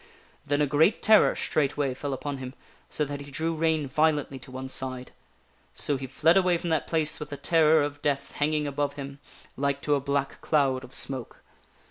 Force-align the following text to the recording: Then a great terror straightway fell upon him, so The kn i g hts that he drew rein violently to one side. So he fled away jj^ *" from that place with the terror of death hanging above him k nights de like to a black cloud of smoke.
Then 0.47 0.61
a 0.61 0.65
great 0.65 1.03
terror 1.03 1.35
straightway 1.35 1.93
fell 1.93 2.11
upon 2.11 2.37
him, 2.37 2.55
so 2.89 3.05
The 3.05 3.17
kn 3.17 3.17
i 3.17 3.17
g 3.17 3.21
hts 3.21 3.25
that 3.25 3.25
he 3.27 3.31
drew 3.37 3.53
rein 3.53 3.87
violently 3.87 4.39
to 4.39 4.49
one 4.51 4.67
side. 4.67 5.11
So 5.75 5.95
he 5.95 6.07
fled 6.07 6.37
away 6.37 6.55
jj^ 6.57 6.61
*" 6.61 6.61
from 6.61 6.69
that 6.71 6.87
place 6.87 7.19
with 7.19 7.29
the 7.29 7.37
terror 7.37 7.83
of 7.83 8.01
death 8.01 8.31
hanging 8.31 8.65
above 8.65 8.93
him 8.93 9.19
k 9.21 9.27
nights 9.27 9.47
de 9.57 9.61
like 9.61 9.81
to 9.83 9.93
a 9.93 9.99
black 9.99 10.41
cloud 10.41 10.83
of 10.83 10.95
smoke. 10.95 11.43